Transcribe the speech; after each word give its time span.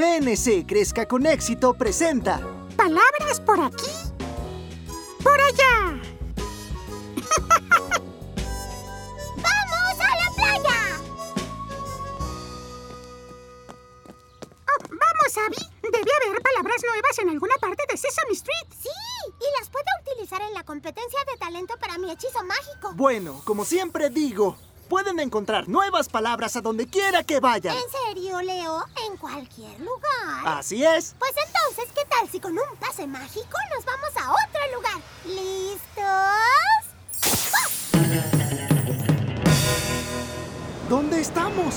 PNC 0.00 0.64
Crezca 0.66 1.06
con 1.06 1.26
Éxito 1.26 1.74
presenta 1.74 2.40
Palabras 2.74 3.38
por 3.44 3.60
aquí, 3.60 3.90
por 5.22 5.38
allá. 5.38 6.00
¡Vamos 9.36 9.96
a 10.00 10.16
la 10.16 10.30
playa! 10.34 10.78
Oh, 14.64 14.78
vamos, 14.88 15.36
Abby. 15.36 15.62
Debe 15.82 16.10
haber 16.28 16.40
palabras 16.40 16.82
nuevas 16.82 17.18
en 17.18 17.28
alguna 17.28 17.56
parte 17.60 17.82
de 17.90 17.98
Sesame 17.98 18.32
Street. 18.32 18.68
Sí, 18.82 18.88
y 19.26 19.58
las 19.60 19.68
puedo 19.68 19.84
utilizar 20.00 20.40
en 20.40 20.54
la 20.54 20.64
competencia 20.64 21.20
de 21.30 21.36
talento 21.36 21.74
para 21.78 21.98
mi 21.98 22.10
hechizo 22.10 22.42
mágico. 22.44 22.92
Bueno, 22.94 23.42
como 23.44 23.66
siempre 23.66 24.08
digo, 24.08 24.56
pueden 24.90 25.20
encontrar 25.20 25.68
nuevas 25.68 26.08
palabras 26.08 26.56
a 26.56 26.60
donde 26.60 26.88
quiera 26.88 27.22
que 27.22 27.38
vayan. 27.38 27.76
¿En 27.76 27.90
serio, 28.08 28.42
Leo? 28.42 28.84
¿En 29.06 29.16
cualquier 29.16 29.78
lugar? 29.78 30.58
Así 30.58 30.84
es. 30.84 31.14
Pues 31.16 31.32
entonces, 31.46 31.84
¿qué 31.94 32.04
tal 32.06 32.28
si 32.28 32.40
con 32.40 32.52
un 32.52 32.76
pase 32.80 33.06
mágico 33.06 33.56
nos 33.72 33.84
vamos 33.84 34.10
a 34.16 34.32
otro 34.32 34.60
lugar? 34.74 35.00
¿Listos? 35.24 36.26
¿Dónde 40.88 41.20
estamos? 41.20 41.74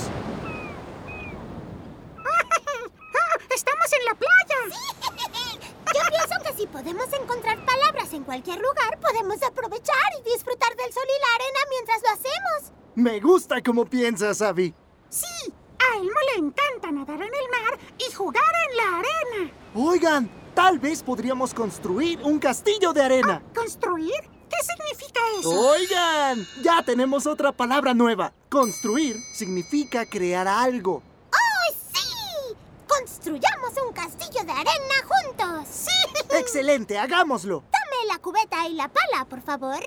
¡Estamos 3.54 3.92
en 3.92 4.04
la 4.06 4.14
playa! 4.14 4.58
Yo 5.94 6.00
pienso 6.10 6.34
que 6.44 6.52
si 6.60 6.66
podemos 6.66 7.06
encontrar 7.12 7.64
palabras 7.64 8.12
en 8.12 8.24
cualquier 8.24 8.58
lugar, 8.58 8.98
podemos 9.00 9.40
aprovechar 9.40 10.10
y 10.18 10.30
disfrutar 10.32 10.74
del 10.74 10.92
sol 10.92 11.04
y 11.06 11.20
la 11.20 11.34
arena 11.36 11.60
mientras 11.70 12.02
lo 12.02 12.08
hacemos. 12.08 12.73
Me 12.94 13.18
gusta 13.18 13.60
cómo 13.60 13.84
piensas, 13.84 14.40
Abby. 14.40 14.72
Sí, 15.10 15.52
a 15.80 15.96
Elmo 15.98 16.18
le 16.32 16.46
encanta 16.46 16.92
nadar 16.92 17.16
en 17.16 17.22
el 17.22 17.50
mar 17.50 17.78
y 17.98 18.12
jugar 18.12 18.44
en 18.70 18.76
la 18.76 18.98
arena. 18.98 19.52
Oigan, 19.74 20.30
tal 20.54 20.78
vez 20.78 21.02
podríamos 21.02 21.52
construir 21.52 22.20
un 22.22 22.38
castillo 22.38 22.92
de 22.92 23.02
arena. 23.02 23.42
¿Construir? 23.52 24.14
¿Qué 24.48 24.56
significa 24.62 25.20
eso? 25.40 25.50
Oigan, 25.50 26.46
ya 26.62 26.84
tenemos 26.84 27.26
otra 27.26 27.50
palabra 27.50 27.94
nueva. 27.94 28.32
Construir 28.48 29.16
significa 29.32 30.06
crear 30.06 30.46
algo. 30.46 31.02
¡Oh, 31.32 31.74
sí! 31.92 32.56
Construyamos 32.86 33.72
un 33.84 33.92
castillo 33.92 34.44
de 34.44 34.52
arena 34.52 34.94
juntos. 35.08 35.66
¡Sí! 35.68 35.90
Excelente, 36.38 36.96
hagámoslo. 36.96 37.64
Dame 37.72 38.06
la 38.12 38.18
cubeta 38.20 38.68
y 38.68 38.74
la 38.74 38.88
pala, 38.88 39.24
por 39.28 39.42
favor. 39.42 39.82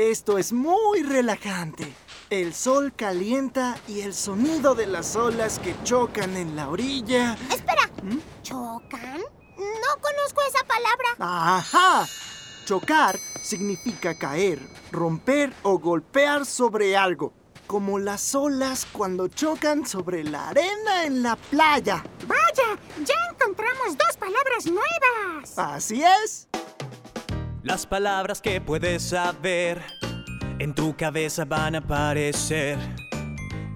Esto 0.00 0.38
es 0.38 0.54
muy 0.54 1.02
relajante. 1.02 1.92
El 2.30 2.54
sol 2.54 2.90
calienta 2.96 3.76
y 3.86 4.00
el 4.00 4.14
sonido 4.14 4.74
de 4.74 4.86
las 4.86 5.14
olas 5.14 5.58
que 5.58 5.74
chocan 5.84 6.38
en 6.38 6.56
la 6.56 6.70
orilla. 6.70 7.36
Espera. 7.52 7.82
¿Mm? 8.02 8.16
¿Chocan? 8.42 9.20
No 9.58 10.00
conozco 10.00 10.40
esa 10.48 10.64
palabra. 10.66 11.06
¡Ajá! 11.18 12.06
Chocar 12.64 13.18
significa 13.42 14.16
caer, 14.16 14.58
romper 14.90 15.52
o 15.64 15.78
golpear 15.78 16.46
sobre 16.46 16.96
algo, 16.96 17.34
como 17.66 17.98
las 17.98 18.34
olas 18.34 18.86
cuando 18.90 19.28
chocan 19.28 19.86
sobre 19.86 20.24
la 20.24 20.48
arena 20.48 21.04
en 21.04 21.22
la 21.22 21.36
playa. 21.36 22.02
Vaya, 22.26 22.80
ya 23.04 23.14
encontramos 23.34 23.98
dos 23.98 24.16
palabras 24.16 24.64
nuevas. 24.64 25.58
Así 25.58 26.02
es. 26.02 26.48
Las 27.62 27.84
palabras 27.84 28.40
que 28.40 28.58
puedes 28.62 29.02
saber 29.02 29.82
en 30.58 30.74
tu 30.74 30.96
cabeza 30.96 31.44
van 31.44 31.74
a 31.74 31.78
aparecer. 31.78 32.78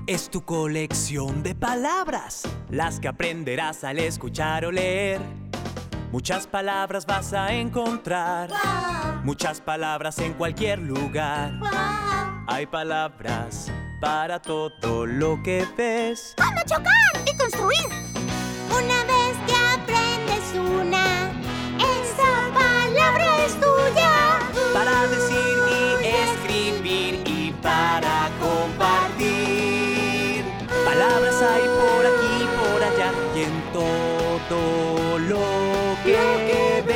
Es 0.06 0.30
tu 0.30 0.42
colección 0.42 1.42
de 1.42 1.54
palabras, 1.54 2.48
las 2.70 2.98
que 2.98 3.08
aprenderás 3.08 3.84
al 3.84 3.98
escuchar 3.98 4.64
o 4.64 4.72
leer. 4.72 5.20
Muchas 6.12 6.46
palabras 6.46 7.05
vas 7.05 7.34
a 7.34 7.52
encontrar, 7.52 8.48
muchas 9.22 9.60
palabras 9.60 10.18
en 10.18 10.33
cualquier 10.33 10.78
lugar. 10.78 11.52
Hay 12.46 12.67
palabras 12.67 13.70
para 14.00 14.40
todo 14.40 15.05
lo 15.05 15.42
que 15.42 15.67
ves. 15.77 16.34
¡Cómo 16.39 16.61
chocar! 16.67 16.92
Y 17.30 17.36
construir. 17.36 17.89
Una 18.70 19.05
vez 19.05 19.23
Por 31.44 32.06
aquí, 32.06 32.48
por 32.58 32.80
allá 32.82 33.12
y 33.34 33.42
en 33.42 33.62
todo 33.70 35.18
lo 35.18 35.44
que 36.02 36.82
ves. 36.86 36.94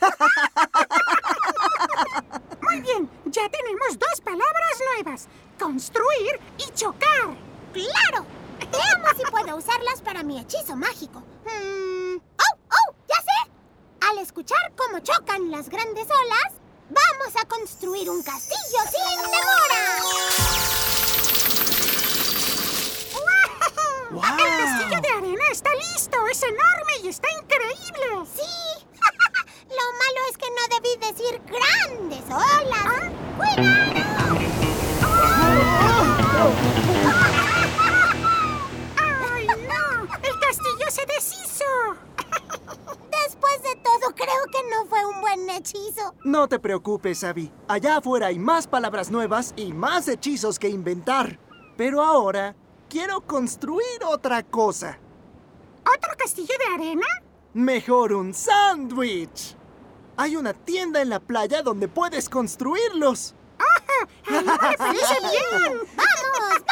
Muy 2.62 2.80
bien, 2.82 3.10
ya 3.24 3.48
tenemos 3.48 3.98
dos 3.98 4.20
palabras 4.20 4.78
nuevas. 4.94 5.26
Construir 5.58 6.38
y 6.56 6.70
chocar. 6.72 7.36
¡Claro! 7.72 8.24
Veamos 8.60 9.16
si 9.16 9.24
puedo 9.28 9.56
usarlas 9.56 10.00
para 10.02 10.22
mi 10.22 10.38
hechizo 10.38 10.76
mágico. 10.76 11.18
Hmm, 11.44 12.14
¡Oh, 12.16 12.56
oh! 12.70 12.94
¡Ya 13.08 13.16
sé! 13.16 13.50
Al 14.08 14.18
escuchar 14.18 14.72
cómo 14.76 15.00
chocan 15.00 15.50
las 15.50 15.68
grandes 15.68 16.06
olas, 16.06 16.52
vamos 16.90 17.34
a 17.42 17.44
construir 17.48 18.08
un 18.08 18.22
castillo 18.22 18.78
sin 18.88 19.18
demora. 19.18 20.11
¡Guau! 24.12 24.36
El 24.36 24.64
castillo 24.64 25.00
de 25.00 25.08
arena 25.08 25.44
está 25.50 25.70
listo. 25.74 26.26
Es 26.30 26.42
enorme 26.42 26.92
y 27.02 27.08
está 27.08 27.28
increíble. 27.40 28.26
Sí. 28.34 28.86
Lo 29.68 29.86
malo 29.98 30.20
es 30.30 30.36
que 30.36 30.48
no 30.50 30.62
debí 30.76 30.96
decir 31.00 31.40
grandes 31.46 32.24
olas. 32.26 33.10
¡Cuidado! 33.38 34.36
¡Ay, 38.98 39.46
no! 39.46 40.02
¡El 40.22 40.40
castillo 40.40 40.90
se 40.90 41.06
deshizo! 41.06 41.64
Después 43.24 43.62
de 43.62 43.76
todo, 43.76 44.14
creo 44.14 44.44
que 44.52 44.62
no 44.70 44.86
fue 44.90 45.06
un 45.06 45.22
buen 45.22 45.48
hechizo. 45.48 46.14
No 46.24 46.48
te 46.48 46.58
preocupes, 46.58 47.24
Abby. 47.24 47.50
Allá 47.66 47.96
afuera 47.96 48.26
hay 48.26 48.38
más 48.38 48.66
palabras 48.66 49.10
nuevas 49.10 49.54
y 49.56 49.72
más 49.72 50.06
hechizos 50.08 50.58
que 50.58 50.68
inventar. 50.68 51.38
Pero 51.78 52.02
ahora 52.02 52.54
quiero 52.92 53.22
construir 53.22 54.04
otra 54.06 54.42
cosa. 54.42 54.98
¿Otro 55.80 56.10
castillo 56.18 56.54
de 56.58 56.74
arena? 56.74 57.06
Mejor 57.54 58.12
un 58.12 58.34
sándwich. 58.34 59.56
Hay 60.18 60.36
una 60.36 60.52
tienda 60.52 61.00
en 61.00 61.08
la 61.08 61.18
playa 61.18 61.62
donde 61.62 61.88
puedes 61.88 62.28
construirlos. 62.28 63.34
¡Ah! 63.58 63.64
¡A 64.28 64.38
Elmo 64.38 64.52
le 64.52 64.76
parece 64.76 65.14
bien! 65.22 65.78
¡Vamos, 65.96 66.62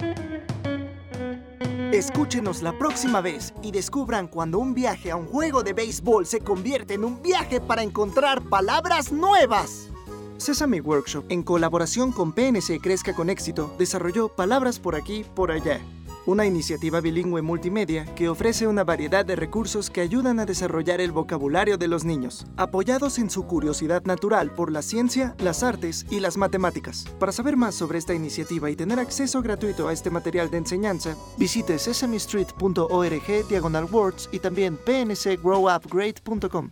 vamos! 0.00 1.92
Escúchenos 1.92 2.62
la 2.62 2.78
próxima 2.78 3.20
vez 3.20 3.52
y 3.62 3.70
descubran 3.70 4.28
cuando 4.28 4.58
un 4.58 4.72
viaje 4.72 5.10
a 5.10 5.16
un 5.16 5.26
juego 5.26 5.62
de 5.62 5.74
béisbol 5.74 6.24
se 6.24 6.40
convierte 6.40 6.94
en 6.94 7.04
un 7.04 7.20
viaje 7.20 7.60
para 7.60 7.82
encontrar 7.82 8.40
palabras 8.48 9.12
nuevas. 9.12 9.90
Sesame 10.38 10.80
Workshop, 10.80 11.24
en 11.28 11.42
colaboración 11.42 12.12
con 12.12 12.32
PNC 12.32 12.80
Crezca 12.80 13.14
con 13.14 13.28
Éxito, 13.28 13.74
desarrolló 13.78 14.28
Palabras 14.28 14.78
por 14.78 14.94
aquí, 14.94 15.24
por 15.34 15.50
allá, 15.50 15.80
una 16.26 16.46
iniciativa 16.46 17.00
bilingüe 17.00 17.42
multimedia 17.42 18.04
que 18.14 18.28
ofrece 18.28 18.66
una 18.66 18.84
variedad 18.84 19.24
de 19.24 19.34
recursos 19.34 19.90
que 19.90 20.00
ayudan 20.00 20.38
a 20.38 20.46
desarrollar 20.46 21.00
el 21.00 21.10
vocabulario 21.10 21.78
de 21.78 21.88
los 21.88 22.04
niños, 22.04 22.46
apoyados 22.56 23.18
en 23.18 23.30
su 23.30 23.46
curiosidad 23.46 24.04
natural 24.04 24.50
por 24.50 24.70
la 24.70 24.82
ciencia, 24.82 25.34
las 25.38 25.62
artes 25.62 26.06
y 26.10 26.20
las 26.20 26.36
matemáticas. 26.36 27.06
Para 27.18 27.32
saber 27.32 27.56
más 27.56 27.74
sobre 27.74 27.98
esta 27.98 28.14
iniciativa 28.14 28.70
y 28.70 28.76
tener 28.76 29.00
acceso 29.00 29.42
gratuito 29.42 29.88
a 29.88 29.92
este 29.92 30.10
material 30.10 30.50
de 30.50 30.58
enseñanza, 30.58 31.16
visite 31.36 31.78
sesamestreet.org 31.78 33.48
diagonal 33.48 33.84
words 33.90 34.28
y 34.32 34.38
también 34.38 34.76
pncgrowupgrade.com. 34.76 36.70